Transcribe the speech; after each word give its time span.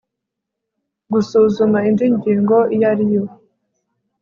gusuzuma 1.11 1.77
indi 1.89 2.05
ngingo 2.15 2.57
iyo 2.75 2.85
ari 2.91 3.05
yo 3.13 3.23